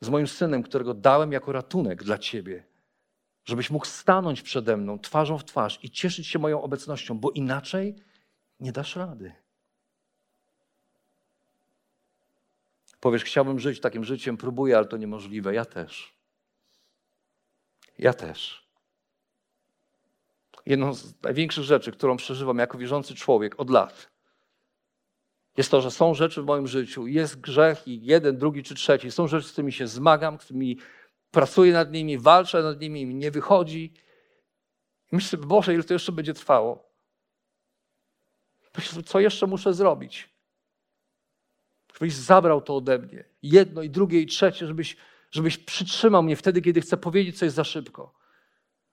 [0.00, 2.64] z moim synem, którego dałem jako ratunek dla Ciebie,
[3.44, 8.09] żebyś mógł stanąć przede mną twarzą w twarz i cieszyć się moją obecnością, bo inaczej
[8.60, 9.32] nie dasz rady.
[13.00, 15.54] Powiesz, chciałbym żyć takim życiem, próbuję, ale to niemożliwe.
[15.54, 16.14] Ja też.
[17.98, 18.70] Ja też.
[20.66, 24.10] Jedną z największych rzeczy, którą przeżywam jako wierzący człowiek od lat,
[25.56, 29.10] jest to, że są rzeczy w moim życiu, jest grzech i jeden, drugi czy trzeci.
[29.10, 30.78] Są rzeczy, z którymi się zmagam, z którymi
[31.30, 33.92] pracuję nad nimi, walczę nad nimi, mi nie wychodzi.
[35.12, 36.89] Myślę Boże, ile to jeszcze będzie trwało?
[39.06, 40.30] Co jeszcze muszę zrobić?
[41.94, 43.24] Żebyś zabrał to ode mnie.
[43.42, 44.96] Jedno i drugie i trzecie, żebyś,
[45.30, 48.14] żebyś przytrzymał mnie wtedy, kiedy chcę powiedzieć coś za szybko.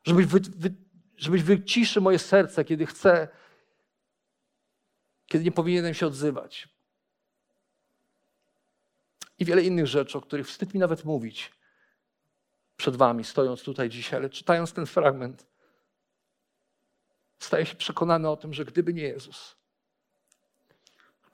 [0.03, 0.73] Żebyś, wy, wy,
[1.17, 3.27] żebyś wyciszy moje serce, kiedy chcę,
[5.25, 6.69] kiedy nie powinienem się odzywać.
[9.39, 11.51] I wiele innych rzeczy, o których wstyd mi nawet mówić
[12.77, 15.47] przed Wami, stojąc tutaj dzisiaj, ale czytając ten fragment,
[17.39, 19.56] staję się przekonany o tym, że gdyby nie Jezus,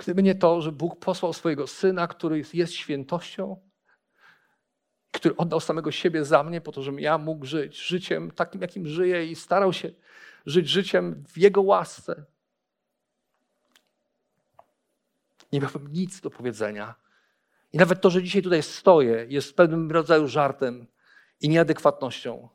[0.04, 3.62] gdyby nie to, że Bóg posłał swojego Syna, który jest świętością,
[5.12, 8.88] który oddał samego siebie za mnie, po to, żebym ja mógł żyć życiem takim, jakim
[8.88, 9.92] żyję i starał się
[10.46, 12.26] żyć życiem w Jego łasce.
[15.52, 16.96] Nie miałbym nic do powiedzenia.
[17.74, 20.88] I nawet to, że dzisiaj tutaj stoję, jest pewnym rodzaju żartem
[21.42, 22.50] i nieadekwatnością.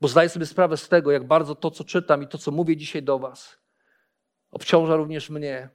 [0.00, 2.76] Bo zdaję sobie sprawę z tego, jak bardzo to, co czytam i to, co mówię
[2.76, 3.58] dzisiaj do Was,
[4.50, 5.68] obciąża również mnie.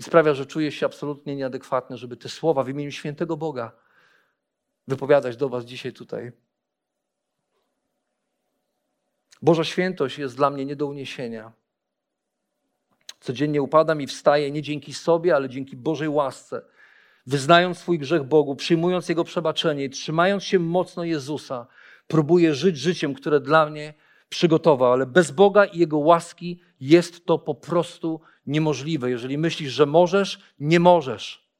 [0.00, 3.72] I sprawia, że czuję się absolutnie nieadekwatny, żeby te słowa w imieniu świętego Boga
[4.88, 6.32] wypowiadać do Was dzisiaj tutaj.
[9.42, 11.52] Boża świętość jest dla mnie nie do uniesienia.
[13.20, 16.62] Codziennie upadam i wstaję nie dzięki sobie, ale dzięki Bożej łasce.
[17.26, 21.66] Wyznając swój grzech Bogu, przyjmując Jego przebaczenie i trzymając się mocno Jezusa,
[22.06, 23.94] próbuję żyć życiem, które dla mnie
[24.28, 28.20] przygotował, ale bez Boga i Jego łaski jest to po prostu
[28.50, 29.10] niemożliwe.
[29.10, 31.50] Jeżeli myślisz, że możesz, nie możesz.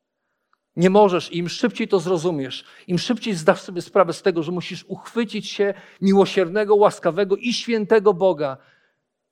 [0.76, 4.52] Nie możesz i im szybciej to zrozumiesz, im szybciej zdasz sobie sprawę z tego, że
[4.52, 8.56] musisz uchwycić się miłosiernego, łaskawego i świętego Boga,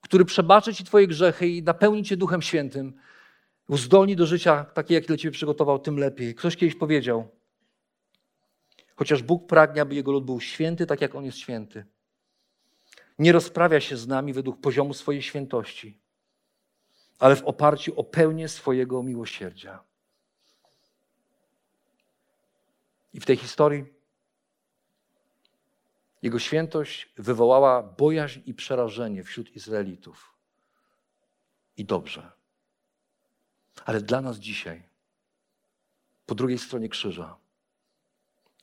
[0.01, 2.93] który przebaczy ci Twoje grzechy i napełni Cię Duchem Świętym,
[3.67, 6.35] uzdolni do życia takie, jakie dla Ciebie przygotował, tym lepiej.
[6.35, 7.27] Ktoś kiedyś powiedział,
[8.95, 11.85] chociaż Bóg pragnie, aby Jego lud był święty, tak jak On jest święty.
[13.19, 15.99] Nie rozprawia się z nami według poziomu swojej świętości,
[17.19, 19.83] ale w oparciu o pełnię swojego miłosierdzia.
[23.13, 23.85] I w tej historii
[26.21, 30.33] jego świętość wywołała bojaźń i przerażenie wśród Izraelitów.
[31.77, 32.31] I dobrze.
[33.85, 34.83] Ale dla nas dzisiaj,
[36.25, 37.37] po drugiej stronie krzyża,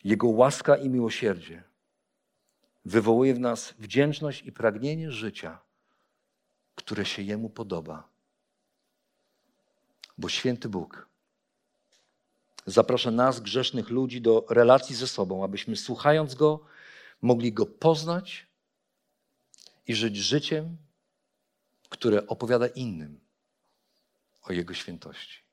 [0.04, 1.62] Jego łaska i miłosierdzie
[2.84, 5.58] wywołuje w nas wdzięczność i pragnienie życia,
[6.74, 8.15] które się Jemu podoba.
[10.18, 11.08] Bo święty Bóg
[12.66, 16.60] zaprasza nas, grzesznych ludzi, do relacji ze sobą, abyśmy słuchając Go,
[17.22, 18.46] mogli Go poznać
[19.86, 20.76] i żyć życiem,
[21.88, 23.20] które opowiada innym
[24.42, 25.46] o Jego świętości.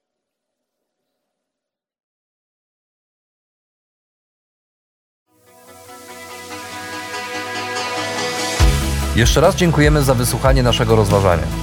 [9.16, 11.63] Jeszcze raz dziękujemy za wysłuchanie naszego rozważania.